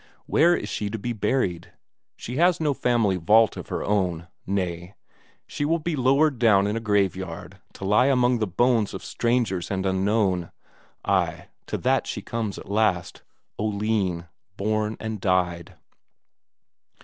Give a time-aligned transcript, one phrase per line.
[0.25, 1.73] Where is she to be buried?
[2.15, 4.95] She has no family vault of her own; nay,
[5.45, 9.69] she will be lowered down in a graveyard to lie among the bones of strangers
[9.69, 10.49] and unknown;
[11.05, 13.21] ay, to that she comes at last
[13.59, 14.27] Oline,
[14.57, 15.75] born and died.